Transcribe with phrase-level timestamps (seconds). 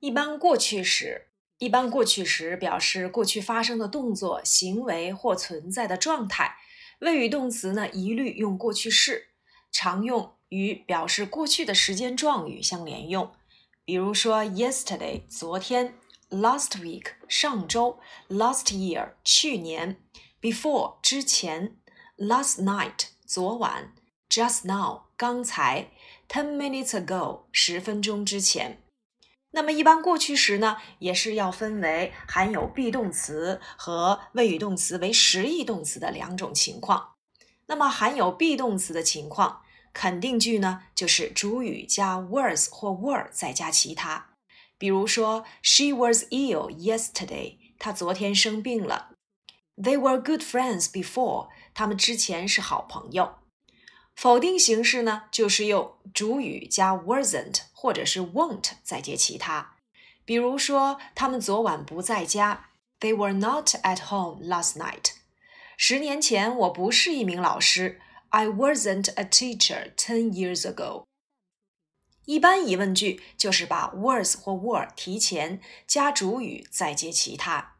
[0.00, 1.28] 一般过去时，
[1.58, 6.56] 一般过去时表示过去发生的动作、行为或存在的状态。
[7.00, 9.30] 谓语动词呢，一律用过去式，
[9.72, 13.32] 常用与表示过去的时间状语相连用。
[13.84, 15.94] 比如说，yesterday 昨天
[16.30, 19.96] ，last week 上周，last year 去年
[20.40, 21.76] ，before 之前
[22.18, 23.94] ，last night 昨晚
[24.28, 25.90] ，just now 刚才
[26.28, 28.82] ，ten minutes ago 十分钟之前。
[29.52, 37.14] 那么，一般过去时呢，也是要分为含有 be 动词和谓语动词为实义动词的两种情况。
[37.66, 44.34] 那么，含有 be 动词的情况，肯定句呢，就是主语加 was 或 were 再加其他。
[44.76, 49.12] 比如说，She was ill yesterday，她昨天生病了。
[49.76, 53.36] They were good friends before，他们之前是好朋友。
[54.17, 59.75] 否定形式呢，就是用主语加 wasn't 或者是 won't 再接其他。
[60.25, 65.13] 比如说，他们昨晚不在家，They were not at home last night。
[65.75, 71.05] 十年前，我不是一名老师，I wasn't a teacher ten years ago。
[72.25, 77.75] 一般疑问句就是把 was 或 were 提前，加主语再接其他。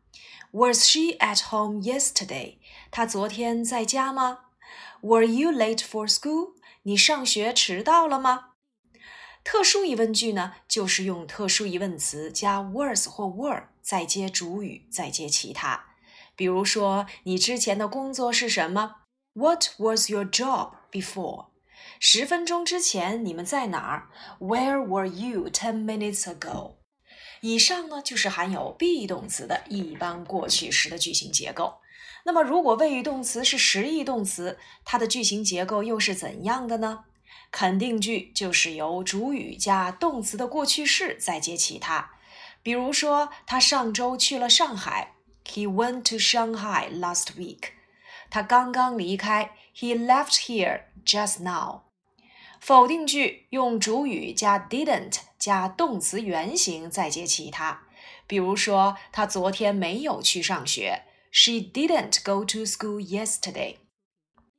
[0.52, 2.58] Was she at home yesterday？
[2.92, 4.40] 她昨天在家吗
[5.03, 6.55] ？Were you late for school？
[6.83, 8.53] 你上学迟到了吗？
[9.45, 15.87] 特殊疑问句呢，就是用特殊疑问词加 was 或 were，再接主语，再接其他。
[16.37, 18.97] 比如说，你之前的工作是什么
[19.35, 21.47] ？What was your job before？
[22.01, 24.11] 十分钟之前你们在哪儿
[24.41, 26.77] ？Where were you ten minutes ago？
[27.41, 31.81] 以上呢，就是含有 be 动词的一般过去时的句型结构。
[32.25, 37.05] 那么，如果谓语动词是实义动词，它的句型结构又是怎样的呢？
[37.51, 42.11] 肯定句就是由主语加动词的过去式再接其他。
[42.63, 45.15] 比如说，他上周去了上海
[45.47, 47.71] ，He went to Shanghai last week。
[48.29, 51.85] 他刚刚离开，He left here just now。
[52.61, 57.85] 否定句用主语加 didn't 加动词原形再接其他。
[58.27, 61.05] 比如说，他昨天没有去上学。
[61.32, 63.78] She didn't go to school yesterday.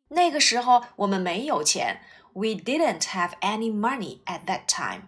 [0.08, 2.00] 那个时候我们没有钱。
[2.32, 5.02] We didn't have any money at that time.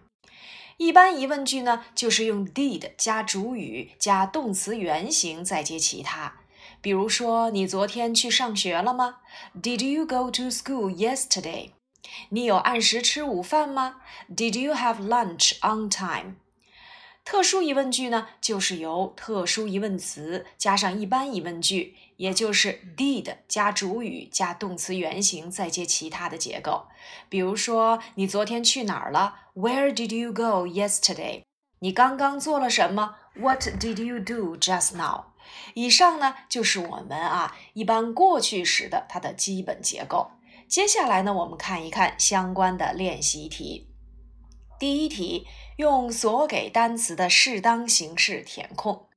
[0.77, 6.37] 一般疑问句呢，就是用 did 加主语加动词原形再接其他。
[6.79, 9.17] 比如说，你昨天去上学了吗？
[9.61, 11.71] Did you go to school yesterday?
[12.29, 13.97] 你有按时吃午饭吗？
[14.29, 16.35] Did you have lunch on time?
[17.24, 26.88] 特殊疑问句呢，就是由特殊疑问词加上一般疑问句，也就是 did 加主语加动词原形再接其他的结构。
[27.28, 31.42] 比如说，你昨天去哪儿了？Where did you go yesterday？
[31.78, 35.26] 你刚刚做了什么？What did you do just now？
[35.74, 40.32] 以上呢，就是我们啊一般过去时的它的基本结构。
[40.68, 43.88] 接下来呢，我们看一看相关的练习题。
[44.80, 45.46] 第一题。
[45.76, 49.08] 用所给单词的适当形式填空。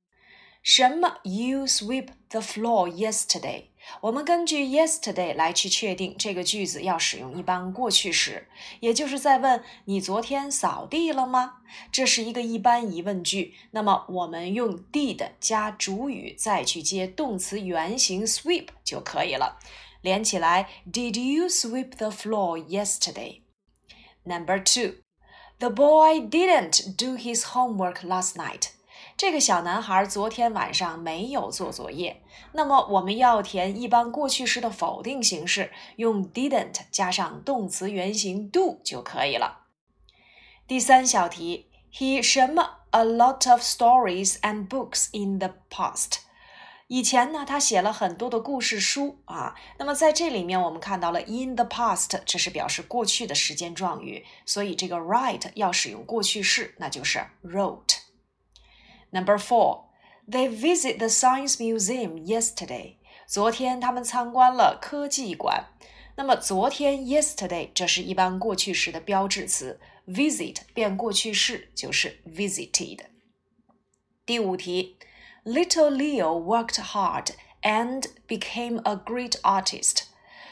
[0.62, 3.66] 什么？You sweep the floor yesterday。
[4.00, 8.48] 我们根据 yesterday 来去确定这个句子要使用一般过去时，
[8.80, 11.58] 也就是在问你昨天扫地了吗？
[11.92, 13.54] 这是一个一般疑问句。
[13.70, 19.60] 那么我们用 did 加主语再去接动词原形 sweep 就可以了。
[20.02, 23.42] 连起来，Did you sweep the floor yesterday?
[24.24, 25.05] Number two.
[25.58, 28.72] The boy didn't do his homework last night.
[29.16, 32.22] 这个小男孩昨天晚上没有做作业。
[32.52, 39.62] 那么我们要填一般过去时的否定形式，用 didn't 加上动词原形 do 就可以了。
[40.66, 46.18] 第三小题，He 什么 a lot of stories and books in the past.
[46.88, 49.56] 以前呢，他写了很多的故事书啊。
[49.78, 57.96] 那么在这里面，我们看到了 in the past，这是表示过去的时间状语，所以这个 write 要使用过去式，那就是 wrote。
[59.10, 62.96] Number four，they visit the science museum yesterday。
[63.26, 65.70] 昨天他们参观了科技馆。
[66.14, 73.00] 那么昨天 yesterday 这是一般过去时的标志词，visit 变过去式就是 visited。
[74.24, 74.96] 第五题。
[75.46, 77.30] Little Leo worked hard
[77.62, 80.06] and became a great artist。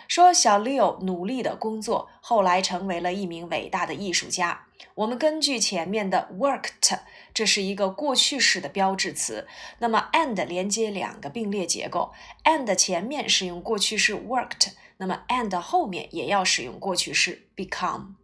[0.07, 4.67] 说小 Leo 努力的工作，后来成为了一名伟大的艺术家。
[4.95, 7.01] 我们根据前面的 worked，
[7.35, 9.49] 这是一个过去式的标志词。
[9.81, 12.13] 那么 and 连接两个并列结构
[12.45, 18.15] ，and 前面使用过去式 worked，那么 and 后面也要使用过去式 become。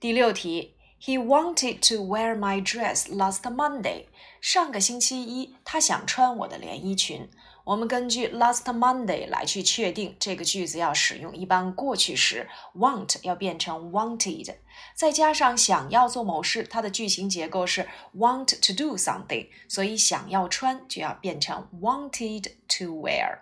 [0.00, 4.05] 第六题 He wanted to wear my dress last Monday.
[4.41, 7.29] 上个星期一，他想穿我的连衣裙。
[7.65, 14.55] 我们根据 last Monday 来去确定这个句子要使用一般过去时，want 要变成 wanted，
[14.95, 23.39] 再加上想要做某事，它的句型结构是 want to do something，所以想要穿就要变成 wanted to wear。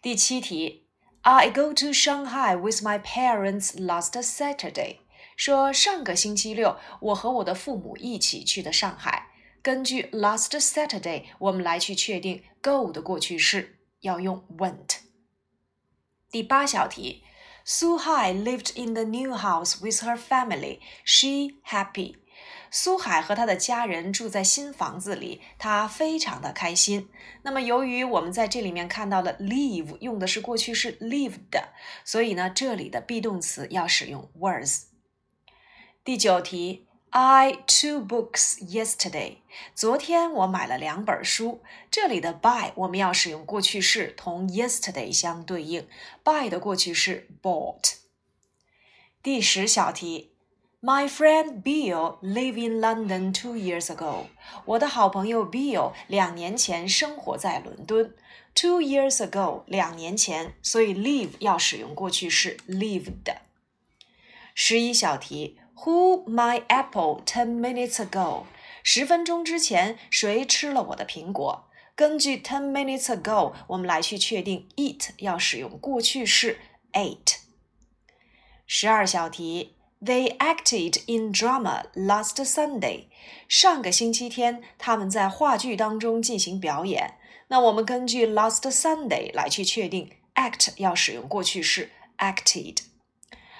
[0.00, 0.86] 第七题，
[1.20, 4.96] I go to Shanghai with my parents last Saturday.
[5.39, 9.29] 说上个星期六，我和我的父母一起去的上海。
[9.61, 14.97] 根据 last Saturday，我们来去确定 go 的过去式要用 went。
[16.29, 17.23] 第八小题
[17.65, 20.79] ，Su Hai lived in the new house with her family.
[21.05, 22.17] She happy.
[22.69, 27.07] 苏海和他的家人住在新房子里，他非常的开心。
[27.43, 31.63] 那么，由于我们在这里面看到了 live 用的是过去式 lived，
[32.03, 34.88] 所以呢，这里的 be 动词要使用 was。
[36.09, 39.35] 第九题，I two books yesterday。
[39.75, 41.61] 昨天我买了两本书。
[41.91, 45.87] 这里的 buy 我们要使用过去式，同 yesterday 相对应。
[46.23, 47.97] buy 的过去式 bought。
[49.21, 50.31] 第十小题
[50.81, 54.23] ，My friend Bill live in London two years ago。
[54.65, 58.15] 我的好朋友 Bill 两年前生活在伦敦。
[58.55, 63.35] Two years ago，两年前，所以 live 要使用过去式 lived。
[64.55, 65.58] 十一小题。
[65.85, 68.43] Who my apple ten minutes ago？
[68.83, 71.69] 十分钟之前谁吃了我的苹果？
[71.95, 76.59] 根据 ten minutes ago，我们来去确定 eat 要使用过去式
[76.91, 77.37] ate。
[78.67, 83.05] 十二小题，They acted in drama last Sunday。
[83.47, 87.15] 上个星期天他们在话剧当中进行表演。
[87.47, 92.79] 那我们根据 last Sunday 来去确定 act 要使用过去式 acted。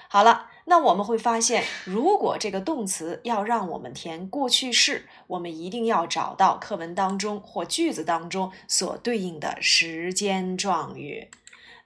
[0.08, 0.49] 好了。
[0.70, 11.28] 那我们会发现，如果这个动词要让我们填过去式，我们一定要找到课文当中或句子当中所对应的时间状语。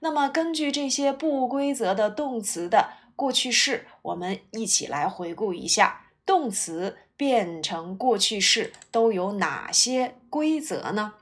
[0.01, 11.15] 那么，根据这些不规则的动词的过去式，我们一起来回顾一下，动词变成过去式都有哪些规则呢？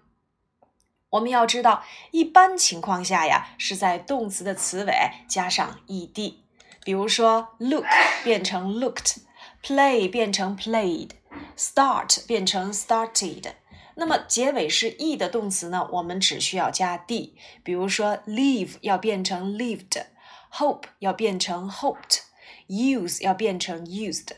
[1.11, 4.93] 我们要知道，一般情况下呀，是在动词的词尾
[5.29, 6.42] 加上 ed。
[6.83, 7.85] 比如说，look
[8.23, 13.53] 变成 looked，play 变成 played，start 变成 started。
[13.95, 15.87] 那么结尾是 e 的动词呢？
[15.91, 17.35] 我们只需要加 d。
[17.63, 24.29] 比如说，leave 要变成 lived，hope 要变成 hoped，use 要变成 used。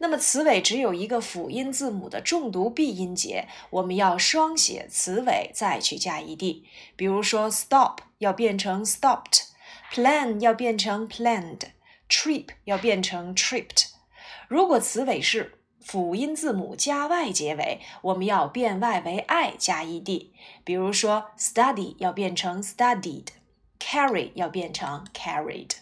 [0.00, 6.62] 那么词尾只有一个辅音字母的重读闭音节，我们要双写词尾再去加 ed。
[6.96, 11.60] 比如说，stop 要变成 stopped，plan 要变成 planned。
[12.08, 13.90] Trip 要变成 tripped。
[14.48, 20.30] 如果词尾是辅音字母加 y 结尾，我们要变 y 为 i 加 ed。
[20.64, 25.76] 比如说，study 要变成 studied，carry 要变成 carried。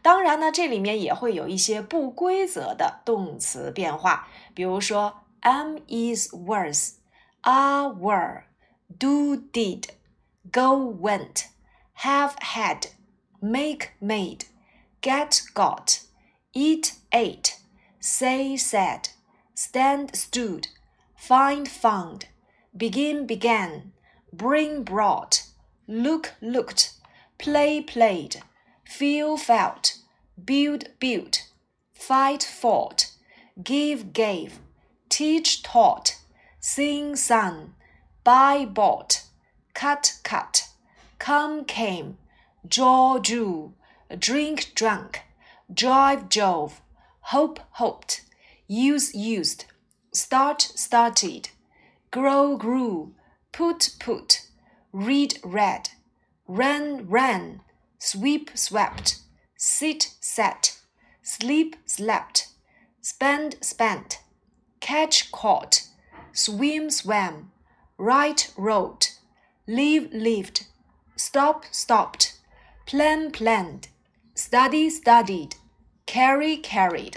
[0.00, 14.42] 当然呢，这里面也会有一些不规则的动词变化，比如说，am is was，are were，do did，go went，have had，make made。
[15.00, 16.00] Get got,
[16.54, 17.58] eat ate,
[18.00, 19.10] say said,
[19.54, 20.68] stand stood,
[21.16, 22.26] find found,
[22.76, 23.92] begin began,
[24.32, 25.44] bring brought,
[25.86, 26.94] look looked,
[27.38, 28.42] play played,
[28.84, 29.98] feel felt,
[30.44, 31.48] build built,
[31.92, 33.12] fight fought,
[33.62, 34.58] give gave,
[35.08, 36.18] teach taught,
[36.60, 37.74] sing sung,
[38.24, 39.24] buy bought,
[39.74, 40.68] cut cut,
[41.18, 42.18] come came,
[42.68, 43.74] draw drew
[44.16, 45.22] drink drunk,
[45.72, 46.80] drive drove,
[47.20, 48.22] hope hoped,
[48.66, 49.66] use used,
[50.12, 51.50] start started,
[52.10, 53.14] grow grew,
[53.52, 54.46] put put,
[54.92, 55.90] read read,
[56.46, 57.60] run ran,
[57.98, 59.18] sweep swept,
[59.56, 60.78] sit sat,
[61.22, 62.48] sleep slept,
[63.02, 64.20] spend spent,
[64.80, 65.86] catch caught,
[66.32, 67.52] swim swam,
[67.98, 69.18] write wrote,
[69.66, 70.66] live lived,
[71.16, 72.38] stop stopped,
[72.86, 73.88] plan planned
[74.38, 75.54] Study studied,
[76.06, 77.14] carry carried。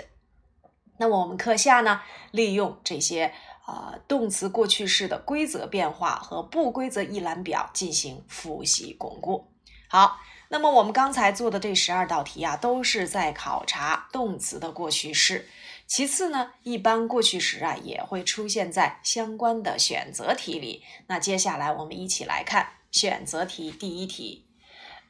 [0.97, 2.01] 那么我们课下呢，
[2.31, 3.31] 利用这些
[3.67, 9.51] 呃动词过去式的规则变化和不规则一览表进行复习巩固。
[9.87, 10.17] 好，
[10.49, 15.47] 那么我们刚才做的这十二道题啊，都是在考察动词的过去式。
[15.85, 20.83] 其次呢，一般过去时啊也会出现在相关的选择题里。
[21.05, 24.47] 那接下来我们一起来看选择题第一题。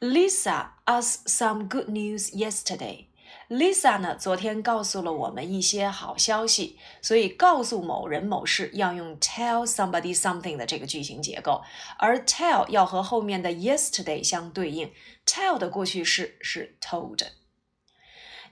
[0.01, 3.05] Lisa us some good news yesterday.
[3.49, 11.61] Lisa 呢，昨天告诉了我们一些好消息，所以告诉某人某事要用 tell somebody something 的这个句型结构，
[11.97, 14.91] 而 tell 要和后面的 yesterday 相对应，
[15.25, 17.25] tell 的过去式是 told。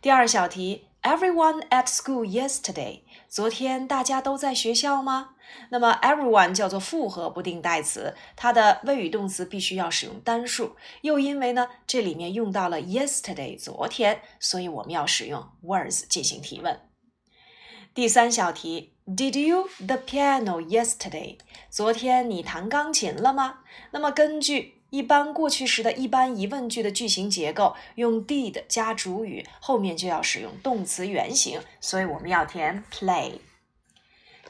[0.01, 3.01] 第二小题，Everyone at school yesterday。
[3.30, 5.36] 昨天大家都在学校吗？
[5.70, 10.74] 那么 everyone 叫做复合不定代词，它的谓语动词必须要使用单数。
[11.02, 16.80] 又因为呢，这里面用到了 yesterday 昨天，所以我们要使用 was 进行提问。
[17.94, 21.38] 第三小题，Did you the piano yesterday？
[21.70, 23.60] 昨天你弹钢琴了吗？
[23.92, 33.34] 那么根据一般过去时的一般疑问句的句型结构，用 did 加主语，后面就要使用动词原形，所以我们要填 play。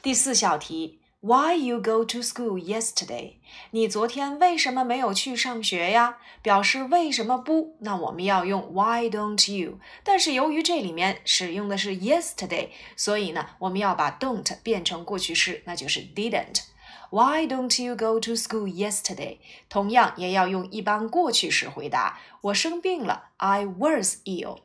[0.02, 3.34] 第四小题，Why you go to school yesterday？
[3.72, 6.16] 你昨天为什么没有去上学呀？
[6.40, 7.76] 表示为什么不？
[7.80, 9.78] 那我们要用 Why don't you？
[10.02, 16.62] 但是由于这里面使用的是 yesterday，所以呢，我们要把 don't 变成过去式，那就是 didn't。
[17.09, 19.39] Why don't you go to school yesterday？
[19.69, 22.19] 同样也要用一般过去时回答。
[22.41, 24.59] 我生病了，I was ill。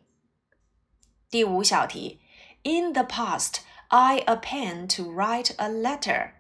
[1.31, 2.21] 第五小题，
[2.63, 6.33] In the past, I a pen to write a letter。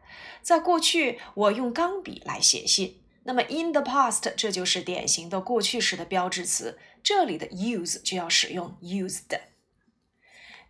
[0.42, 3.02] 在过去，我用钢笔来写信。
[3.24, 9.38] 那么，in the past 这就是典型的过去时的标志词，这里的 use 就要使用 used。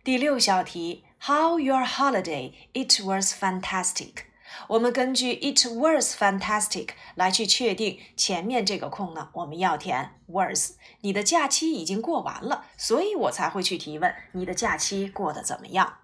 [0.03, 2.53] 第六小题，How your holiday?
[2.73, 4.25] It was fantastic。
[4.68, 10.72] 我们根据 it was fantastic 来去确定前面这个空呢，我们要填 was。
[11.00, 15.98] 你的假期已经过完了，所以我才会去提问你的假期过得怎么样。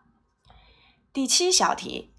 [1.12, 2.14] 第七小题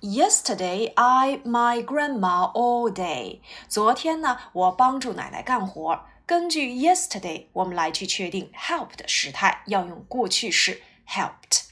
[0.00, 3.40] ，Yesterday I my grandma all day。
[3.68, 6.06] 昨天呢，我帮助奶奶干活。
[6.26, 11.63] 根据 yesterday，我们来去确定 help 的时态，要用过去式 helped。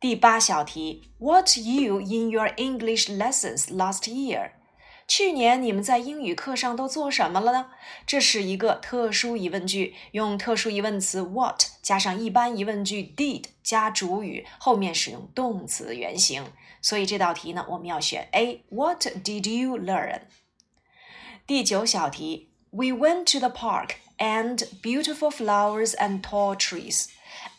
[0.00, 4.52] 第八小题，What you in your English lessons last year？
[5.08, 7.66] 去年你们在英语课上都做什么了呢？
[8.06, 16.44] 这是一个特殊疑问句，用特殊疑问词 what 加上一般疑问句 did 加主语，后面使用动词原形。
[16.82, 20.22] 所以这道题呢，我们要选 A。What did you learn？
[21.46, 27.06] 第九小题，We went to the park and beautiful flowers and tall trees。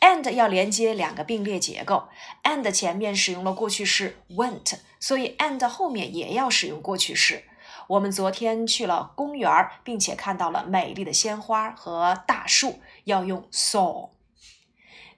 [0.03, 2.09] And 要连接两个并列结构
[2.43, 7.45] ，and 前面使用了过去式 went，所以 and 后面也要使用过去式。
[7.87, 9.49] 我们昨天去了公园，
[9.81, 14.09] 并且看到了美丽的鲜花和大树，要用 saw。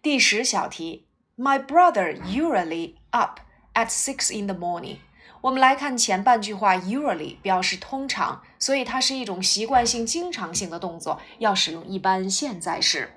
[0.03, 3.39] 第十小题，My brother usually up
[3.73, 4.97] at six in the morning。
[5.41, 13.14] 我们来看前半句话，usually 表示通常，所以它是一种习惯性、经常性的动作，要使用一般现在时。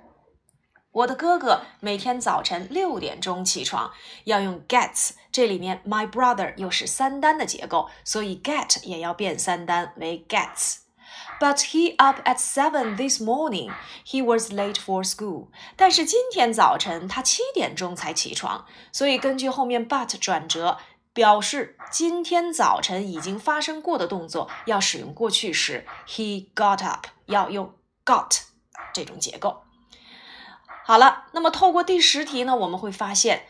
[0.91, 3.93] 我的哥哥每天早晨六点钟起床，
[4.25, 5.11] 要用 gets。
[5.31, 10.79] 这里面 my brother 又是三单的结构，所以 get 也要变三单为 gets。
[11.39, 13.71] But he up at seven this morning.
[14.05, 15.49] He was late for school.
[15.77, 20.79] 但是今天早晨他七点钟才起床，所以根据后面 but 转折，
[21.13, 25.87] 表示今天早晨已经发生过的动作要使用过去时。
[26.07, 27.75] He got up 要用
[28.07, 28.41] got
[28.95, 29.63] 这种结构。
[30.89, 33.43] 好了，那么透过第十题呢，我们会发现，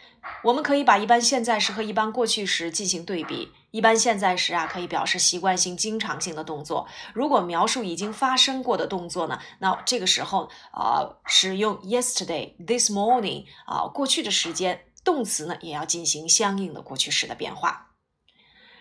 [0.42, 3.52] 我们可以把一般现在时和一般过去时进行对比。
[3.70, 6.88] 一般现在时啊，可以表示习惯性、经常性的动作。
[7.14, 17.92] 如果描述已经发生过的动作呢，那这个时候啊，使用 yesterday、this morning 啊，过去的时间，动词呢也要进行相应的过去时的变化。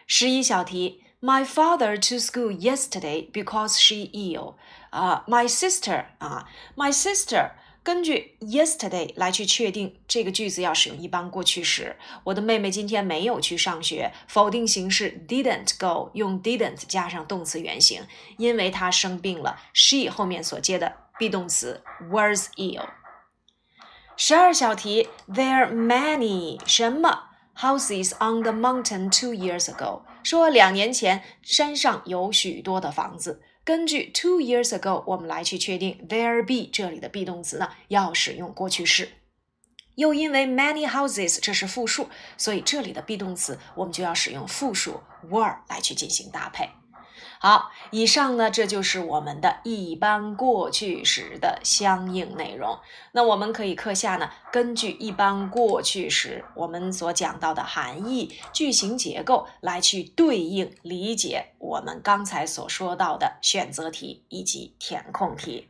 [0.08, 4.56] 十一小题，My father to school yesterday because she ill。
[4.90, 7.52] 啊，my sister 啊，my sister。
[7.88, 11.96] 根据 yesterday 来去确定这个句子要使用一般过去时。
[12.26, 14.12] 我的妹妹今天没有去上学。
[14.28, 18.02] 否定形式 didn't go，用 didn't 加上动词原形，
[18.38, 19.58] 因为她生病了。
[19.74, 22.90] she 后面所接的 be 动词 was ill。
[24.18, 30.02] 十二小题，there many 什么 houses on the mountain two years ago？
[30.24, 33.42] 说两年前山上有许多的房子。
[33.68, 39.10] 根据 two years ago，我们来去确定 there be 这里的 be 动词呢要使用过去式。
[39.96, 42.08] 又因为 many houses 这是复数，
[42.38, 46.70] 所以这里的 be 动词我们就要使用复数 were 来去进行搭配。
[47.40, 52.80] 好，以上呢，这就是我们的一般过去时的相应内容。
[53.12, 65.68] 那我们可以课下呢，根据一般过去时我们所讲到的含义、句型结构来去对应理解我们刚才所说到的选择题以及填空题。